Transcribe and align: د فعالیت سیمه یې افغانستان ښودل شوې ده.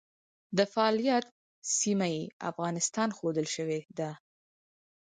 د 0.57 0.59
فعالیت 0.73 1.25
سیمه 1.79 2.07
یې 2.15 2.23
افغانستان 2.49 3.09
ښودل 3.17 3.47
شوې 3.55 3.79
ده. 3.97 4.11